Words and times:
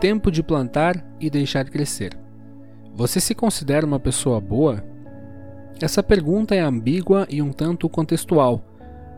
tempo 0.00 0.30
de 0.30 0.42
plantar 0.42 1.04
e 1.20 1.28
deixar 1.28 1.68
crescer. 1.68 2.18
Você 2.96 3.20
se 3.20 3.34
considera 3.34 3.86
uma 3.86 4.00
pessoa 4.00 4.40
boa? 4.40 4.82
Essa 5.80 6.02
pergunta 6.02 6.54
é 6.54 6.60
ambígua 6.60 7.26
e 7.28 7.42
um 7.42 7.52
tanto 7.52 7.88
contextual. 7.88 8.64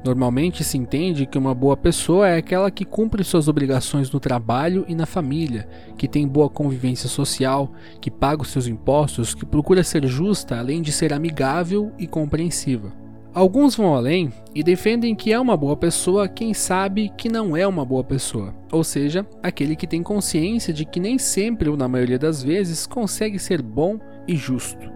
Normalmente 0.05 0.65
se 0.65 0.77
entende 0.77 1.27
que 1.27 1.39
uma 1.39 1.55
boa 1.55 1.77
pessoa 1.77 2.29
é 2.29 2.37
aquela 2.37 2.69
que 2.69 2.85
cumpre 2.85 3.23
suas 3.23 3.47
obrigações 3.47 4.11
no 4.11 4.19
trabalho 4.19 4.85
e 4.89 4.95
na 4.97 5.07
família, 5.07 5.69
que 5.97 6.09
tem 6.09 6.27
boa 6.27 6.51
convivência 6.51 7.09
social, 7.09 7.73
que 8.01 8.11
paga 8.11 8.43
os 8.43 8.49
seus 8.49 8.67
impostos, 8.67 9.33
que 9.33 9.47
procura 9.47 9.85
ser 9.85 10.05
justa 10.07 10.59
além 10.59 10.83
de 10.83 10.91
ser 10.91 11.13
amigável 11.13 11.93
e 11.97 12.09
compreensiva. 12.09 13.02
Alguns 13.35 13.75
vão 13.75 13.95
além 13.95 14.31
e 14.55 14.63
defendem 14.63 15.15
que 15.15 15.33
é 15.33 15.41
uma 15.41 15.57
boa 15.57 15.75
pessoa 15.75 16.29
quem 16.29 16.53
sabe 16.53 17.11
que 17.17 17.31
não 17.31 17.57
é 17.57 17.67
uma 17.67 17.83
boa 17.83 18.05
pessoa, 18.05 18.55
ou 18.71 18.85
seja, 18.85 19.27
aquele 19.43 19.75
que 19.75 19.87
tem 19.87 20.03
consciência 20.03 20.71
de 20.71 20.85
que 20.85 21.01
nem 21.01 21.19
sempre 21.19 21.71
ou 21.71 21.77
na 21.77 21.89
maioria 21.89 22.19
das 22.19 22.43
vezes 22.43 22.87
consegue 22.87 23.39
ser 23.39 23.63
bom 23.63 23.99
e 24.29 24.37
justo. 24.37 24.93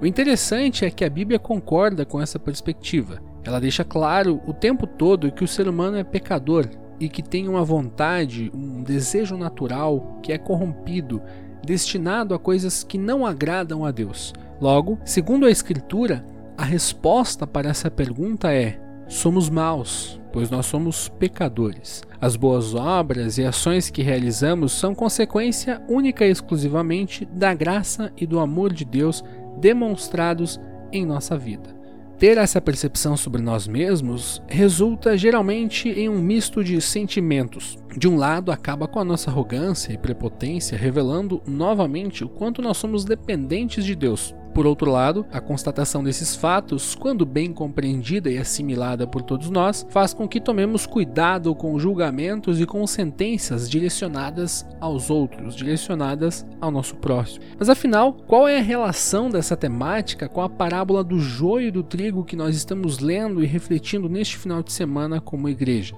O 0.00 0.06
interessante 0.06 0.86
é 0.86 0.90
que 0.90 1.04
a 1.04 1.10
Bíblia 1.10 1.38
concorda 1.38 2.06
com 2.06 2.18
essa 2.18 2.38
perspectiva. 2.38 3.20
Ela 3.44 3.60
deixa 3.60 3.84
claro 3.84 4.40
o 4.46 4.54
tempo 4.54 4.86
todo 4.86 5.30
que 5.30 5.44
o 5.44 5.48
ser 5.48 5.68
humano 5.68 5.98
é 5.98 6.04
pecador 6.04 6.66
e 6.98 7.10
que 7.10 7.22
tem 7.22 7.46
uma 7.46 7.62
vontade, 7.62 8.50
um 8.54 8.82
desejo 8.82 9.36
natural 9.36 10.18
que 10.22 10.32
é 10.32 10.38
corrompido, 10.38 11.20
destinado 11.62 12.34
a 12.34 12.38
coisas 12.38 12.82
que 12.82 12.96
não 12.96 13.26
agradam 13.26 13.84
a 13.84 13.90
Deus. 13.90 14.32
Logo, 14.60 14.98
segundo 15.04 15.44
a 15.44 15.50
Escritura, 15.50 16.24
a 16.56 16.64
resposta 16.64 17.46
para 17.46 17.68
essa 17.68 17.90
pergunta 17.90 18.52
é: 18.52 18.80
somos 19.08 19.50
maus, 19.50 20.20
pois 20.32 20.50
nós 20.50 20.66
somos 20.66 21.08
pecadores. 21.08 22.02
As 22.20 22.34
boas 22.34 22.74
obras 22.74 23.38
e 23.38 23.44
ações 23.44 23.90
que 23.90 24.02
realizamos 24.02 24.72
são 24.72 24.94
consequência 24.94 25.82
única 25.88 26.26
e 26.26 26.30
exclusivamente 26.30 27.26
da 27.26 27.52
graça 27.52 28.12
e 28.16 28.26
do 28.26 28.40
amor 28.40 28.72
de 28.72 28.84
Deus 28.84 29.22
demonstrados 29.60 30.60
em 30.92 31.04
nossa 31.04 31.36
vida. 31.36 31.76
Ter 32.18 32.38
essa 32.38 32.62
percepção 32.62 33.14
sobre 33.14 33.42
nós 33.42 33.68
mesmos 33.68 34.40
resulta 34.48 35.18
geralmente 35.18 35.90
em 35.90 36.08
um 36.08 36.18
misto 36.18 36.64
de 36.64 36.80
sentimentos. 36.80 37.76
De 37.94 38.08
um 38.08 38.16
lado, 38.16 38.50
acaba 38.50 38.88
com 38.88 38.98
a 38.98 39.04
nossa 39.04 39.30
arrogância 39.30 39.92
e 39.92 39.98
prepotência, 39.98 40.78
revelando 40.78 41.42
novamente 41.46 42.24
o 42.24 42.28
quanto 42.28 42.62
nós 42.62 42.78
somos 42.78 43.04
dependentes 43.04 43.84
de 43.84 43.94
Deus, 43.94 44.34
por 44.56 44.66
outro 44.66 44.90
lado, 44.90 45.26
a 45.30 45.38
constatação 45.38 46.02
desses 46.02 46.34
fatos, 46.34 46.94
quando 46.94 47.26
bem 47.26 47.52
compreendida 47.52 48.30
e 48.30 48.38
assimilada 48.38 49.06
por 49.06 49.20
todos 49.20 49.50
nós, 49.50 49.86
faz 49.90 50.14
com 50.14 50.26
que 50.26 50.40
tomemos 50.40 50.86
cuidado 50.86 51.54
com 51.54 51.78
julgamentos 51.78 52.58
e 52.58 52.64
com 52.64 52.86
sentenças 52.86 53.68
direcionadas 53.68 54.64
aos 54.80 55.10
outros, 55.10 55.54
direcionadas 55.54 56.46
ao 56.58 56.70
nosso 56.70 56.96
próximo. 56.96 57.44
Mas 57.58 57.68
afinal, 57.68 58.14
qual 58.14 58.48
é 58.48 58.58
a 58.58 58.62
relação 58.62 59.28
dessa 59.28 59.58
temática 59.58 60.26
com 60.26 60.40
a 60.40 60.48
parábola 60.48 61.04
do 61.04 61.20
joio 61.20 61.68
e 61.68 61.70
do 61.70 61.82
trigo 61.82 62.24
que 62.24 62.34
nós 62.34 62.56
estamos 62.56 62.98
lendo 62.98 63.44
e 63.44 63.46
refletindo 63.46 64.08
neste 64.08 64.38
final 64.38 64.62
de 64.62 64.72
semana 64.72 65.20
como 65.20 65.50
igreja? 65.50 65.94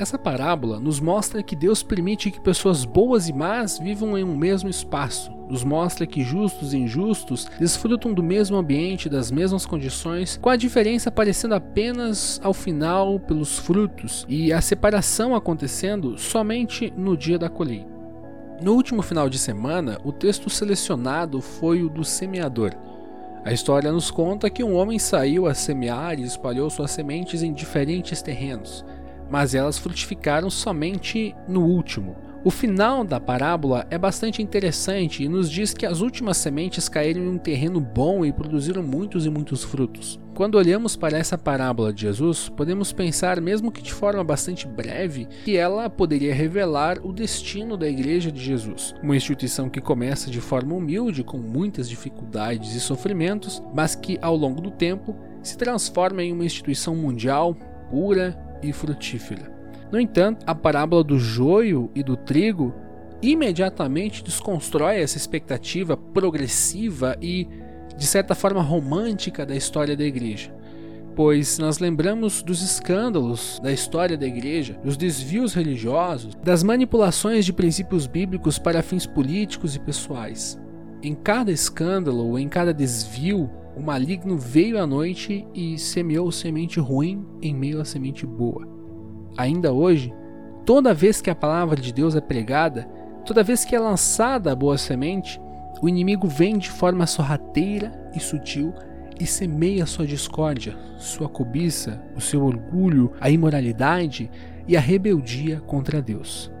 Essa 0.00 0.18
parábola 0.18 0.80
nos 0.80 0.98
mostra 0.98 1.44
que 1.44 1.54
Deus 1.54 1.80
permite 1.84 2.32
que 2.32 2.40
pessoas 2.40 2.84
boas 2.84 3.28
e 3.28 3.32
más 3.32 3.78
vivam 3.78 4.18
em 4.18 4.24
um 4.24 4.36
mesmo 4.36 4.68
espaço. 4.68 5.39
Nos 5.50 5.64
mostra 5.64 6.06
que 6.06 6.22
justos 6.22 6.72
e 6.72 6.78
injustos 6.78 7.48
desfrutam 7.58 8.14
do 8.14 8.22
mesmo 8.22 8.56
ambiente, 8.56 9.08
das 9.08 9.30
mesmas 9.30 9.66
condições, 9.66 10.38
com 10.40 10.48
a 10.48 10.56
diferença 10.56 11.08
aparecendo 11.08 11.54
apenas 11.54 12.40
ao 12.42 12.54
final 12.54 13.18
pelos 13.18 13.58
frutos 13.58 14.24
e 14.28 14.52
a 14.52 14.60
separação 14.60 15.34
acontecendo 15.34 16.16
somente 16.16 16.92
no 16.96 17.16
dia 17.16 17.38
da 17.38 17.48
colheita. 17.48 17.90
No 18.62 18.74
último 18.74 19.02
final 19.02 19.28
de 19.28 19.38
semana, 19.38 19.98
o 20.04 20.12
texto 20.12 20.48
selecionado 20.48 21.40
foi 21.40 21.82
o 21.82 21.88
do 21.88 22.04
semeador. 22.04 22.72
A 23.44 23.52
história 23.52 23.90
nos 23.90 24.10
conta 24.10 24.50
que 24.50 24.62
um 24.62 24.76
homem 24.76 24.98
saiu 24.98 25.46
a 25.46 25.54
semear 25.54 26.18
e 26.20 26.22
espalhou 26.22 26.70
suas 26.70 26.92
sementes 26.92 27.42
em 27.42 27.52
diferentes 27.52 28.22
terrenos 28.22 28.84
mas 29.30 29.54
elas 29.54 29.78
frutificaram 29.78 30.50
somente 30.50 31.34
no 31.46 31.64
último. 31.64 32.16
O 32.42 32.50
final 32.50 33.04
da 33.04 33.20
parábola 33.20 33.86
é 33.90 33.98
bastante 33.98 34.40
interessante 34.40 35.22
e 35.22 35.28
nos 35.28 35.50
diz 35.50 35.74
que 35.74 35.84
as 35.84 36.00
últimas 36.00 36.38
sementes 36.38 36.88
caíram 36.88 37.22
em 37.22 37.28
um 37.28 37.36
terreno 37.36 37.78
bom 37.80 38.24
e 38.24 38.32
produziram 38.32 38.82
muitos 38.82 39.26
e 39.26 39.30
muitos 39.30 39.62
frutos. 39.62 40.18
Quando 40.34 40.54
olhamos 40.54 40.96
para 40.96 41.18
essa 41.18 41.36
parábola 41.36 41.92
de 41.92 42.00
Jesus, 42.00 42.48
podemos 42.48 42.94
pensar, 42.94 43.38
mesmo 43.42 43.70
que 43.70 43.82
de 43.82 43.92
forma 43.92 44.24
bastante 44.24 44.66
breve, 44.66 45.28
que 45.44 45.54
ela 45.54 45.90
poderia 45.90 46.34
revelar 46.34 46.98
o 47.04 47.12
destino 47.12 47.76
da 47.76 47.86
Igreja 47.86 48.32
de 48.32 48.42
Jesus, 48.42 48.94
uma 49.02 49.14
instituição 49.14 49.68
que 49.68 49.82
começa 49.82 50.30
de 50.30 50.40
forma 50.40 50.74
humilde, 50.74 51.22
com 51.22 51.36
muitas 51.36 51.90
dificuldades 51.90 52.74
e 52.74 52.80
sofrimentos, 52.80 53.62
mas 53.74 53.94
que 53.94 54.18
ao 54.22 54.34
longo 54.34 54.62
do 54.62 54.70
tempo 54.70 55.14
se 55.42 55.58
transforma 55.58 56.22
em 56.22 56.32
uma 56.32 56.46
instituição 56.46 56.96
mundial, 56.96 57.54
pura 57.90 58.34
e 58.62 58.72
frutífera. 58.72 59.59
No 59.92 59.98
entanto, 59.98 60.44
a 60.46 60.54
parábola 60.54 61.02
do 61.02 61.18
joio 61.18 61.90
e 61.94 62.02
do 62.02 62.16
trigo 62.16 62.72
imediatamente 63.20 64.22
desconstrói 64.22 65.00
essa 65.00 65.16
expectativa 65.16 65.96
progressiva 65.96 67.16
e, 67.20 67.46
de 67.96 68.06
certa 68.06 68.34
forma, 68.34 68.62
romântica 68.62 69.44
da 69.44 69.54
história 69.54 69.96
da 69.96 70.04
igreja. 70.04 70.54
Pois 71.16 71.58
nós 71.58 71.80
lembramos 71.80 72.40
dos 72.40 72.62
escândalos 72.62 73.60
da 73.62 73.72
história 73.72 74.16
da 74.16 74.26
igreja, 74.26 74.78
dos 74.82 74.96
desvios 74.96 75.54
religiosos, 75.54 76.34
das 76.36 76.62
manipulações 76.62 77.44
de 77.44 77.52
princípios 77.52 78.06
bíblicos 78.06 78.58
para 78.58 78.82
fins 78.82 79.06
políticos 79.06 79.74
e 79.74 79.80
pessoais. 79.80 80.58
Em 81.02 81.14
cada 81.14 81.50
escândalo 81.50 82.28
ou 82.28 82.38
em 82.38 82.48
cada 82.48 82.72
desvio, 82.72 83.50
o 83.76 83.82
maligno 83.82 84.38
veio 84.38 84.80
à 84.80 84.86
noite 84.86 85.46
e 85.52 85.78
semeou 85.78 86.30
semente 86.30 86.78
ruim 86.78 87.26
em 87.42 87.54
meio 87.54 87.80
à 87.80 87.84
semente 87.84 88.24
boa. 88.24 88.79
Ainda 89.40 89.72
hoje, 89.72 90.12
toda 90.66 90.92
vez 90.92 91.22
que 91.22 91.30
a 91.30 91.34
palavra 91.34 91.80
de 91.80 91.94
Deus 91.94 92.14
é 92.14 92.20
pregada, 92.20 92.86
toda 93.24 93.42
vez 93.42 93.64
que 93.64 93.74
é 93.74 93.80
lançada 93.80 94.52
a 94.52 94.54
boa 94.54 94.76
semente, 94.76 95.40
o 95.80 95.88
inimigo 95.88 96.28
vem 96.28 96.58
de 96.58 96.68
forma 96.68 97.06
sorrateira 97.06 97.90
e 98.14 98.20
sutil 98.20 98.74
e 99.18 99.24
semeia 99.24 99.86
sua 99.86 100.06
discórdia, 100.06 100.76
sua 100.98 101.26
cobiça, 101.26 102.02
o 102.14 102.20
seu 102.20 102.44
orgulho, 102.44 103.14
a 103.18 103.30
imoralidade 103.30 104.30
e 104.68 104.76
a 104.76 104.80
rebeldia 104.80 105.58
contra 105.62 106.02
Deus. 106.02 106.52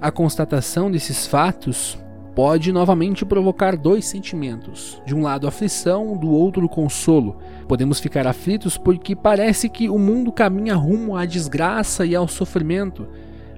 A 0.00 0.10
constatação 0.10 0.90
desses 0.90 1.28
fatos 1.28 1.96
pode 2.34 2.72
novamente 2.72 3.24
provocar 3.24 3.76
dois 3.76 4.04
sentimentos: 4.04 5.00
de 5.06 5.14
um 5.14 5.22
lado 5.22 5.46
aflição, 5.46 6.16
do 6.16 6.30
outro 6.30 6.68
consolo. 6.68 7.36
Podemos 7.68 8.00
ficar 8.00 8.26
aflitos 8.26 8.76
porque 8.76 9.14
parece 9.14 9.68
que 9.68 9.88
o 9.88 9.98
mundo 9.98 10.32
caminha 10.32 10.74
rumo 10.74 11.16
à 11.16 11.24
desgraça 11.24 12.04
e 12.04 12.14
ao 12.14 12.28
sofrimento, 12.28 13.06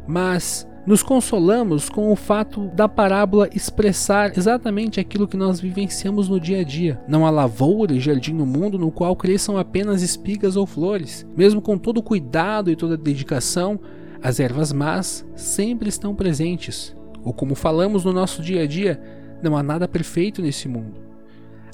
mas 0.06 0.68
nos 0.86 1.02
consolamos 1.02 1.88
com 1.88 2.12
o 2.12 2.16
fato 2.16 2.68
da 2.68 2.88
parábola 2.88 3.48
expressar 3.52 4.38
exatamente 4.38 5.00
aquilo 5.00 5.26
que 5.26 5.36
nós 5.36 5.58
vivenciamos 5.58 6.28
no 6.28 6.38
dia 6.38 6.60
a 6.60 6.64
dia. 6.64 7.00
Não 7.08 7.26
há 7.26 7.30
lavoura 7.30 7.92
e 7.92 7.98
jardim 7.98 8.32
no 8.32 8.46
mundo 8.46 8.78
no 8.78 8.92
qual 8.92 9.16
cresçam 9.16 9.58
apenas 9.58 10.00
espigas 10.00 10.54
ou 10.54 10.64
flores. 10.64 11.26
Mesmo 11.36 11.60
com 11.60 11.76
todo 11.76 11.98
o 11.98 12.02
cuidado 12.02 12.70
e 12.70 12.76
toda 12.76 12.94
a 12.94 12.98
dedicação, 12.98 13.80
as 14.22 14.38
ervas 14.38 14.72
más 14.72 15.26
sempre 15.34 15.88
estão 15.88 16.14
presentes 16.14 16.95
ou 17.26 17.32
como 17.32 17.56
falamos 17.56 18.04
no 18.04 18.12
nosso 18.12 18.40
dia 18.40 18.62
a 18.62 18.66
dia, 18.66 19.00
não 19.42 19.56
há 19.56 19.62
nada 19.62 19.88
perfeito 19.88 20.40
nesse 20.40 20.68
mundo. 20.68 21.04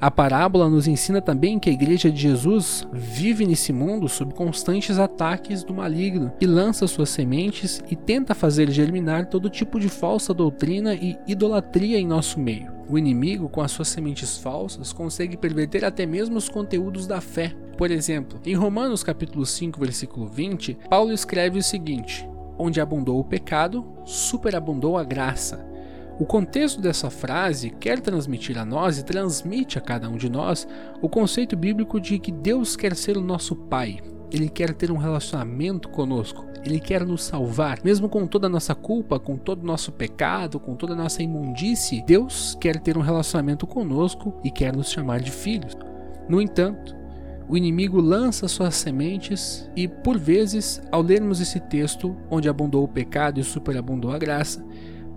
A 0.01 0.11
parábola 0.11 0.69
nos 0.69 0.89
ensina 0.89 1.21
também 1.21 1.61
que 1.61 1.71
a 1.71 1.73
Igreja 1.73 2.11
de 2.11 2.21
Jesus 2.21 2.89
vive 2.93 3.47
nesse 3.47 3.73
mundo 3.73 4.09
sob 4.09 4.35
constantes 4.35 4.99
ataques 4.99 5.63
do 5.63 5.75
maligno, 5.75 6.33
que 6.41 6.47
lança 6.47 6.89
suas 6.89 7.11
sementes 7.11 7.81
e 7.89 7.95
tenta 7.95 8.35
fazer 8.35 8.69
germinar 8.71 9.27
todo 9.27 9.51
tipo 9.51 9.79
de 9.79 9.89
falsa 9.89 10.35
doutrina 10.35 10.95
e 10.95 11.17
idolatria 11.29 12.01
em 12.01 12.07
nosso 12.07 12.41
meio. 12.41 12.73
O 12.89 12.99
inimigo, 12.99 13.49
com 13.49 13.61
as 13.61 13.71
suas 13.71 13.89
sementes 13.89 14.39
falsas, 14.39 14.93
consegue 14.93 15.37
perverter 15.37 15.85
até 15.85 16.05
mesmo 16.05 16.37
os 16.37 16.49
conteúdos 16.49 17.07
da 17.07 17.21
fé. 17.21 17.55
Por 17.79 17.91
exemplo, 17.91 18.41
em 18.45 18.55
Romanos 18.55 19.05
capítulo 19.05 19.47
5, 19.47 19.79
versículo 19.79 20.27
20, 20.27 20.79
Paulo 20.91 21.13
escreve 21.13 21.59
o 21.59 21.63
seguinte: 21.63 22.27
onde 22.59 22.81
abundou 22.81 23.19
o 23.19 23.25
pecado, 23.25 23.85
superabundou 24.05 24.97
a 24.97 25.05
graça. 25.05 25.67
O 26.19 26.27
contexto 26.27 26.81
dessa 26.81 27.11
frase 27.11 27.71
quer 27.71 27.99
transmitir 28.01 28.59
a 28.59 28.65
nós 28.65 28.99
e 28.99 29.05
transmite 29.05 29.79
a 29.79 29.81
cada 29.81 30.09
um 30.09 30.17
de 30.17 30.29
nós 30.29 30.69
o 31.01 31.09
conceito 31.09 31.57
bíblico 31.57 31.99
de 31.99 32.19
que 32.19 32.31
Deus 32.31 32.77
quer 32.77 32.95
ser 32.95 33.17
o 33.17 33.23
nosso 33.23 33.57
Pai. 33.57 33.99
Ele 34.31 34.49
quer 34.49 34.73
ter 34.73 34.91
um 34.91 34.97
relacionamento 34.97 35.89
conosco. 35.89 36.47
Ele 36.65 36.79
quer 36.79 37.05
nos 37.05 37.25
salvar, 37.25 37.81
mesmo 37.83 38.09
com 38.09 38.27
toda 38.27 38.47
a 38.47 38.51
nossa 38.51 38.75
culpa, 38.75 39.19
com 39.19 39.37
todo 39.37 39.63
o 39.63 39.67
nosso 39.67 39.91
pecado, 39.91 40.61
com 40.61 40.77
toda 40.77 40.93
a 40.93 40.97
nossa 40.97 41.23
imundície. 41.23 42.05
Deus 42.07 42.57
quer 42.61 42.79
ter 42.79 42.97
um 42.97 43.03
relacionamento 43.03 43.67
conosco 43.67 44.33
e 44.45 44.51
quer 44.51 44.75
nos 44.75 44.91
chamar 44.91 45.21
de 45.21 45.31
filhos. 45.31 45.77
No 46.29 46.41
entanto, 46.41 47.02
o 47.49 47.57
inimigo 47.57 48.01
lança 48.01 48.49
suas 48.49 48.75
sementes 48.75 49.69
e, 49.77 49.87
por 49.87 50.19
vezes, 50.19 50.81
ao 50.91 51.03
lermos 51.03 51.41
esse 51.41 51.61
texto, 51.61 52.17
onde 52.31 52.49
abundou 52.49 52.85
o 52.85 52.89
pecado 52.89 53.39
e 53.39 53.45
superabundou 53.45 54.11
a 54.11 54.19
graça, 54.19 54.65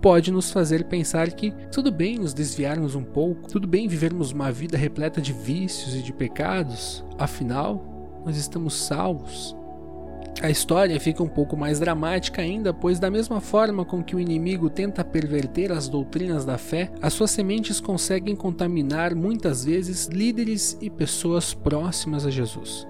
pode 0.02 0.30
nos 0.30 0.50
fazer 0.50 0.84
pensar 0.84 1.32
que 1.32 1.52
tudo 1.72 1.90
bem 1.90 2.18
nos 2.18 2.34
desviarmos 2.34 2.94
um 2.94 3.02
pouco, 3.02 3.48
tudo 3.48 3.66
bem 3.66 3.88
vivermos 3.88 4.32
uma 4.32 4.52
vida 4.52 4.76
repleta 4.76 5.20
de 5.20 5.32
vícios 5.32 5.94
e 5.94 6.02
de 6.02 6.12
pecados, 6.12 7.04
afinal, 7.18 8.22
nós 8.24 8.36
estamos 8.36 8.74
salvos. 8.74 9.55
A 10.42 10.50
história 10.50 11.00
fica 11.00 11.22
um 11.22 11.28
pouco 11.28 11.56
mais 11.56 11.80
dramática 11.80 12.42
ainda, 12.42 12.72
pois, 12.72 13.00
da 13.00 13.10
mesma 13.10 13.40
forma 13.40 13.86
com 13.86 14.04
que 14.04 14.14
o 14.14 14.20
inimigo 14.20 14.68
tenta 14.68 15.02
perverter 15.02 15.72
as 15.72 15.88
doutrinas 15.88 16.44
da 16.44 16.58
fé, 16.58 16.90
as 17.00 17.14
suas 17.14 17.30
sementes 17.30 17.80
conseguem 17.80 18.36
contaminar 18.36 19.14
muitas 19.14 19.64
vezes 19.64 20.06
líderes 20.06 20.76
e 20.80 20.90
pessoas 20.90 21.54
próximas 21.54 22.26
a 22.26 22.30
Jesus. 22.30 22.86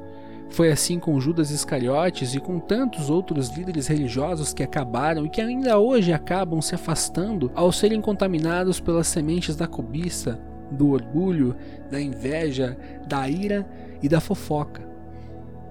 Foi 0.51 0.73
assim 0.73 0.99
com 0.99 1.21
Judas 1.21 1.51
Iscariotes 1.51 2.35
e 2.35 2.41
com 2.41 2.59
tantos 2.59 3.11
outros 3.11 3.49
líderes 3.57 3.87
religiosos 3.87 4.53
que 4.53 4.63
acabaram 4.63 5.25
e 5.25 5.31
que 5.31 5.41
ainda 5.41 5.79
hoje 5.79 6.13
acabam 6.13 6.61
se 6.61 6.75
afastando 6.75 7.51
ao 7.55 7.71
serem 7.71 8.01
contaminados 8.01 8.81
pelas 8.81 9.07
sementes 9.07 9.55
da 9.55 9.69
cobiça, 9.69 10.41
do 10.71 10.91
orgulho, 10.91 11.55
da 11.91 12.01
inveja, 12.01 12.77
da 13.07 13.29
ira 13.29 13.65
e 14.03 14.09
da 14.09 14.21
fofoca. 14.21 14.96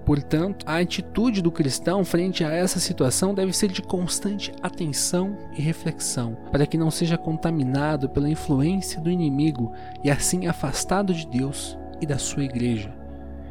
Portanto, 0.06 0.64
a 0.68 0.76
atitude 0.76 1.42
do 1.42 1.50
cristão 1.50 2.04
frente 2.04 2.44
a 2.44 2.52
essa 2.52 2.78
situação 2.78 3.34
deve 3.34 3.52
ser 3.52 3.66
de 3.72 3.82
constante 3.82 4.52
atenção 4.62 5.36
e 5.52 5.60
reflexão, 5.60 6.36
para 6.52 6.64
que 6.64 6.78
não 6.78 6.92
seja 6.92 7.18
contaminado 7.18 8.08
pela 8.08 8.30
influência 8.30 9.00
do 9.00 9.10
inimigo 9.10 9.72
e 10.04 10.10
assim 10.10 10.46
afastado 10.46 11.12
de 11.12 11.26
Deus 11.26 11.76
e 12.00 12.06
da 12.06 12.18
sua 12.18 12.44
igreja. 12.44 12.94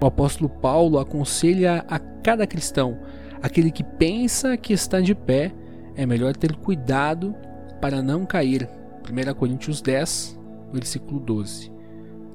O 0.02 0.06
apóstolo 0.06 0.50
Paulo 0.50 0.98
aconselha 0.98 1.84
a 1.90 2.00
cada 2.00 2.48
cristão, 2.48 3.00
aquele 3.42 3.70
que 3.70 3.84
pensa 3.84 4.56
que 4.56 4.72
está 4.72 5.02
de 5.02 5.14
pé, 5.14 5.52
é 5.94 6.06
melhor 6.06 6.38
ter 6.38 6.56
cuidado 6.56 7.36
para 7.82 8.02
não 8.02 8.26
cair. 8.26 8.70
1 9.10 9.34
Coríntios 9.34 9.82
10, 9.82 10.40
versículo 10.72 11.20
12. 11.20 11.75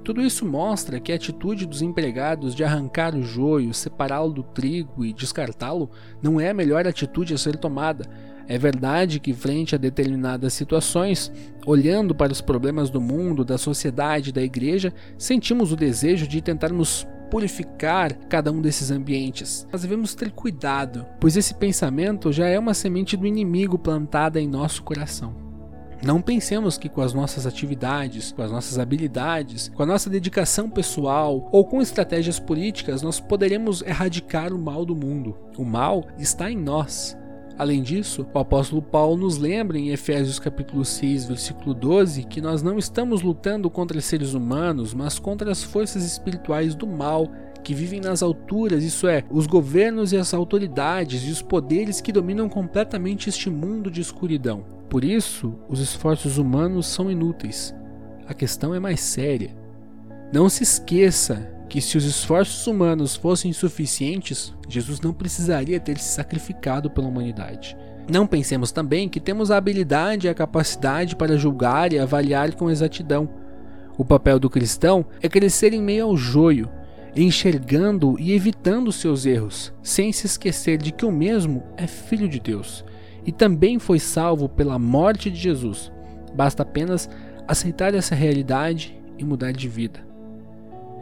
Tudo 0.02 0.23
isso 0.23 0.47
mostra 0.47 0.99
que 0.99 1.12
a 1.12 1.14
atitude 1.14 1.67
dos 1.67 1.82
empregados 1.82 2.55
de 2.55 2.64
arrancar 2.64 3.14
o 3.14 3.23
joio, 3.23 3.75
separá-lo 3.75 4.32
do 4.32 4.43
trigo 4.43 5.05
e 5.05 5.12
descartá-lo 5.12 5.91
não 6.23 6.41
é 6.41 6.50
a 6.50 6.55
melhor 6.55 6.87
atitude 6.87 7.35
a 7.35 7.38
ser 7.38 7.56
tomada. 7.56 8.08
É 8.49 8.58
verdade 8.58 9.20
que, 9.20 9.32
frente 9.32 9.75
a 9.75 9.79
determinadas 9.79 10.55
situações, 10.55 11.31
olhando 11.64 12.14
para 12.14 12.32
os 12.32 12.41
problemas 12.41 12.91
do 12.91 13.00
mundo, 13.00 13.44
da 13.44 13.56
sociedade, 13.56 14.32
da 14.32 14.43
igreja, 14.43 14.93
sentimos 15.17 15.70
o 15.70 15.76
desejo 15.76 16.26
de 16.26 16.41
tentarmos 16.41 17.06
purificar 17.31 18.12
cada 18.29 18.50
um 18.50 18.61
desses 18.61 18.91
ambientes. 18.91 19.69
Nós 19.70 19.82
devemos 19.82 20.17
ter 20.17 20.32
cuidado, 20.32 21.06
pois 21.20 21.37
esse 21.37 21.55
pensamento 21.55 22.32
já 22.32 22.49
é 22.49 22.58
uma 22.58 22.75
semente 22.75 23.17
do 23.17 23.26
inimigo 23.26 23.79
plantada 23.79 24.41
em 24.41 24.49
nosso 24.49 24.82
coração. 24.82 25.50
Não 26.02 26.23
pensemos 26.23 26.79
que 26.79 26.88
com 26.88 27.02
as 27.02 27.12
nossas 27.12 27.47
atividades, 27.47 28.32
com 28.32 28.43
as 28.43 28.50
nossas 28.50 28.79
habilidades, 28.79 29.70
com 29.75 29.82
a 29.82 29.87
nossa 29.87 30.08
dedicação 30.08 30.70
pessoal 30.70 31.47
ou 31.52 31.62
com 31.62 31.82
estratégias 31.82 32.38
políticas 32.38 33.02
nós 33.02 33.20
poderemos 33.20 33.82
erradicar 33.82 34.50
o 34.52 34.58
mal 34.58 34.87
do 34.87 34.97
mundo. 34.97 35.37
O 35.58 35.64
mal 35.64 36.06
está 36.19 36.50
em 36.50 36.56
nós. 36.56 37.19
Além 37.58 37.82
disso, 37.82 38.26
o 38.32 38.38
apóstolo 38.38 38.81
Paulo 38.81 39.19
nos 39.19 39.37
lembra 39.37 39.79
em 39.79 39.91
Efésios 39.91 40.38
capítulo 40.38 40.82
6, 40.82 41.26
versículo 41.26 41.75
12, 41.75 42.25
que 42.25 42.41
nós 42.41 42.62
não 42.62 42.79
estamos 42.79 43.20
lutando 43.20 43.69
contra 43.69 44.00
seres 44.00 44.32
humanos, 44.32 44.94
mas 44.94 45.19
contra 45.19 45.52
as 45.52 45.62
forças 45.62 46.02
espirituais 46.02 46.75
do 46.75 46.87
mal 46.87 47.31
que 47.62 47.75
vivem 47.75 48.01
nas 48.01 48.23
alturas, 48.23 48.83
isso 48.83 49.07
é, 49.07 49.25
os 49.31 49.47
governos 49.47 50.12
e 50.12 50.17
as 50.17 50.33
autoridades 50.35 51.23
e 51.27 51.31
os 51.31 51.43
poderes 51.43 52.01
que 52.01 52.12
dominam 52.12 52.49
completamente 52.49 53.29
este 53.29 53.51
mundo 53.51 53.91
de 53.91 54.01
escuridão. 54.01 54.65
Por 54.89 55.05
isso, 55.05 55.55
os 55.69 55.81
esforços 55.81 56.39
humanos 56.39 56.87
são 56.87 57.11
inúteis. 57.11 57.75
A 58.27 58.35
questão 58.35 58.75
é 58.75 58.81
mais 58.81 59.01
séria. 59.01 59.57
Não 60.33 60.49
se 60.49 60.62
esqueça 60.62 61.51
que 61.69 61.81
se 61.81 61.97
os 61.97 62.05
esforços 62.05 62.67
humanos 62.67 63.15
fossem 63.15 63.53
suficientes, 63.53 64.53
Jesus 64.69 65.01
não 65.01 65.12
precisaria 65.12 65.79
ter 65.79 65.99
se 65.99 66.12
sacrificado 66.12 66.91
pela 66.91 67.07
humanidade. 67.07 67.77
Não 68.11 68.27
pensemos 68.27 68.73
também 68.73 69.09
que 69.09 69.21
temos 69.21 69.53
a 69.53 69.57
habilidade 69.57 70.27
e 70.27 70.31
a 70.31 70.35
capacidade 70.35 71.15
para 71.15 71.37
julgar 71.37 71.93
e 71.93 71.99
avaliar 71.99 72.55
com 72.55 72.69
exatidão. 72.69 73.29
O 73.97 74.05
papel 74.05 74.41
do 74.41 74.51
cristão 74.51 75.07
é 75.23 75.29
crescer 75.29 75.73
em 75.73 75.81
meio 75.81 76.07
ao 76.07 76.17
joio, 76.17 76.69
enxergando 77.17 78.17
e 78.19 78.33
evitando 78.33 78.93
seus 78.93 79.27
erros, 79.27 79.73
sem 79.83 80.12
se 80.12 80.27
esquecer 80.27 80.79
de 80.79 80.93
que 80.93 81.05
o 81.05 81.12
mesmo 81.12 81.62
é 81.77 81.87
filho 81.87 82.29
de 82.29 82.39
Deus 82.39 82.85
e 83.25 83.33
também 83.33 83.79
foi 83.79 83.99
salvo 83.99 84.49
pela 84.49 84.79
morte 84.79 85.31
de 85.31 85.39
Jesus. 85.39 85.93
Basta 86.35 86.62
apenas 86.62 87.09
aceitar 87.47 87.95
essa 87.95 88.15
realidade 88.15 88.99
e 89.19 89.25
mudar 89.25 89.53
de 89.53 89.69
vida. 89.69 90.01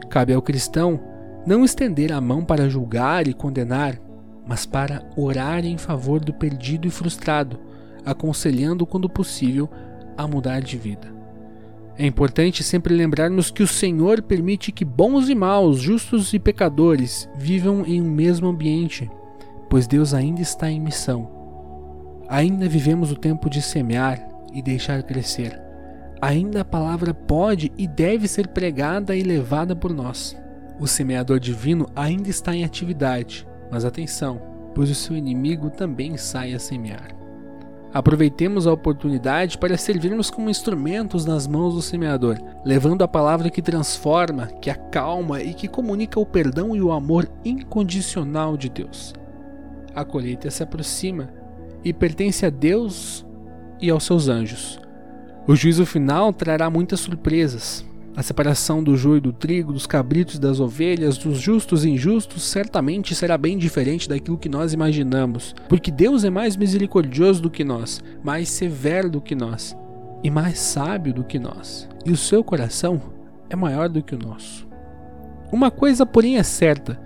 Cabe 0.09 0.33
ao 0.33 0.41
cristão 0.41 0.99
não 1.45 1.63
estender 1.63 2.11
a 2.11 2.19
mão 2.19 2.43
para 2.43 2.69
julgar 2.69 3.27
e 3.27 3.33
condenar, 3.33 3.99
mas 4.45 4.65
para 4.65 5.03
orar 5.15 5.65
em 5.65 5.77
favor 5.77 6.19
do 6.19 6.33
perdido 6.33 6.87
e 6.87 6.91
frustrado, 6.91 7.59
aconselhando 8.05 8.85
quando 8.85 9.09
possível 9.09 9.69
a 10.17 10.27
mudar 10.27 10.61
de 10.61 10.77
vida. 10.77 11.18
É 11.99 12.07
importante 12.07 12.63
sempre 12.63 12.95
lembrarmos 12.95 13.51
que 13.51 13.61
o 13.61 13.67
Senhor 13.67 14.23
permite 14.23 14.71
que 14.71 14.83
bons 14.83 15.29
e 15.29 15.35
maus, 15.35 15.79
justos 15.79 16.33
e 16.33 16.39
pecadores 16.39 17.29
vivam 17.35 17.85
em 17.85 18.01
um 18.01 18.09
mesmo 18.09 18.47
ambiente, 18.47 19.07
pois 19.69 19.85
Deus 19.85 20.15
ainda 20.15 20.41
está 20.41 20.71
em 20.71 20.79
missão 20.79 21.37
Ainda 22.29 22.69
vivemos 22.69 23.11
o 23.11 23.15
tempo 23.15 23.49
de 23.49 23.59
semear 23.59 24.23
e 24.53 24.61
deixar 24.61 25.01
crescer. 25.01 25.59
Ainda 26.21 26.61
a 26.61 26.65
palavra 26.65 27.11
pode 27.11 27.71
e 27.75 27.87
deve 27.87 28.27
ser 28.27 28.49
pregada 28.49 29.15
e 29.15 29.23
levada 29.23 29.75
por 29.75 29.91
nós. 29.91 30.37
O 30.79 30.85
semeador 30.85 31.39
divino 31.39 31.87
ainda 31.95 32.29
está 32.29 32.55
em 32.55 32.63
atividade, 32.63 33.47
mas 33.71 33.83
atenção, 33.83 34.39
pois 34.75 34.91
o 34.91 34.95
seu 34.95 35.17
inimigo 35.17 35.71
também 35.71 36.17
sai 36.17 36.53
a 36.53 36.59
semear. 36.59 37.18
Aproveitemos 37.91 38.67
a 38.67 38.73
oportunidade 38.73 39.57
para 39.57 39.75
servirmos 39.75 40.29
como 40.29 40.49
instrumentos 40.49 41.25
nas 41.25 41.47
mãos 41.47 41.73
do 41.73 41.81
semeador, 41.81 42.37
levando 42.63 43.01
a 43.01 43.07
palavra 43.07 43.49
que 43.49 43.63
transforma, 43.63 44.47
que 44.61 44.69
acalma 44.69 45.41
e 45.41 45.55
que 45.55 45.67
comunica 45.67 46.19
o 46.19 46.25
perdão 46.25 46.75
e 46.75 46.81
o 46.81 46.91
amor 46.91 47.27
incondicional 47.43 48.55
de 48.55 48.69
Deus. 48.69 49.13
A 49.95 50.05
colheita 50.05 50.51
se 50.51 50.61
aproxima 50.61 51.33
e 51.83 51.91
pertence 51.91 52.45
a 52.45 52.51
Deus 52.51 53.25
e 53.81 53.89
aos 53.89 54.03
seus 54.03 54.27
anjos. 54.27 54.79
O 55.47 55.55
juízo 55.55 55.83
final 55.83 56.31
trará 56.31 56.69
muitas 56.69 56.99
surpresas. 56.99 57.83
A 58.19 58.21
separação 58.21 58.83
do 58.83 58.97
joio 58.97 59.21
do 59.21 59.31
trigo, 59.31 59.71
dos 59.71 59.87
cabritos 59.87 60.35
e 60.35 60.41
das 60.41 60.59
ovelhas, 60.59 61.17
dos 61.17 61.39
justos 61.39 61.85
e 61.85 61.89
injustos, 61.91 62.43
certamente 62.43 63.15
será 63.15 63.37
bem 63.37 63.57
diferente 63.57 64.09
daquilo 64.09 64.37
que 64.37 64.49
nós 64.49 64.73
imaginamos, 64.73 65.55
porque 65.69 65.89
Deus 65.89 66.25
é 66.25 66.29
mais 66.29 66.57
misericordioso 66.57 67.41
do 67.41 67.49
que 67.49 67.63
nós, 67.63 68.03
mais 68.21 68.49
severo 68.49 69.09
do 69.09 69.21
que 69.21 69.33
nós 69.33 69.73
e 70.21 70.29
mais 70.29 70.59
sábio 70.59 71.13
do 71.13 71.23
que 71.23 71.39
nós, 71.39 71.87
e 72.05 72.11
o 72.11 72.17
seu 72.17 72.43
coração 72.43 73.01
é 73.49 73.55
maior 73.55 73.87
do 73.87 74.03
que 74.03 74.15
o 74.15 74.19
nosso. 74.19 74.67
Uma 75.49 75.71
coisa, 75.71 76.05
porém, 76.05 76.35
é 76.35 76.43
certa: 76.43 76.99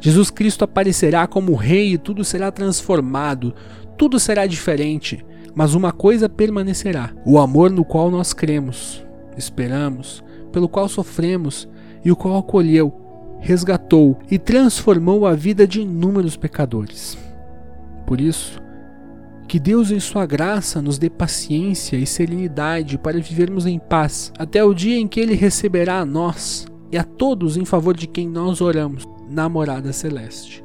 Jesus 0.00 0.30
Cristo 0.30 0.64
aparecerá 0.64 1.26
como 1.26 1.56
Rei 1.56 1.92
e 1.92 1.98
tudo 1.98 2.24
será 2.24 2.50
transformado, 2.50 3.54
tudo 3.98 4.18
será 4.18 4.46
diferente, 4.46 5.22
mas 5.54 5.74
uma 5.74 5.92
coisa 5.92 6.26
permanecerá: 6.26 7.12
o 7.26 7.38
amor 7.38 7.70
no 7.70 7.84
qual 7.84 8.10
nós 8.10 8.32
cremos, 8.32 9.04
esperamos, 9.36 10.23
pelo 10.54 10.68
qual 10.68 10.88
sofremos 10.88 11.68
e 12.04 12.12
o 12.12 12.16
qual 12.16 12.38
acolheu, 12.38 12.94
resgatou 13.40 14.16
e 14.30 14.38
transformou 14.38 15.26
a 15.26 15.34
vida 15.34 15.66
de 15.66 15.80
inúmeros 15.80 16.36
pecadores. 16.36 17.18
Por 18.06 18.20
isso, 18.20 18.62
que 19.48 19.58
Deus, 19.58 19.90
em 19.90 19.98
Sua 19.98 20.24
graça, 20.24 20.80
nos 20.80 20.96
dê 20.96 21.10
paciência 21.10 21.96
e 21.96 22.06
serenidade 22.06 22.96
para 22.96 23.20
vivermos 23.20 23.66
em 23.66 23.80
paz 23.80 24.32
até 24.38 24.62
o 24.62 24.72
dia 24.72 24.96
em 24.96 25.08
que 25.08 25.18
Ele 25.18 25.34
receberá 25.34 25.98
a 25.98 26.06
nós 26.06 26.66
e 26.92 26.96
a 26.96 27.02
todos 27.02 27.56
em 27.56 27.64
favor 27.64 27.96
de 27.96 28.06
quem 28.06 28.28
nós 28.28 28.60
oramos 28.60 29.04
na 29.28 29.48
morada 29.48 29.92
celeste. 29.92 30.64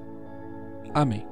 Amém. 0.93 1.25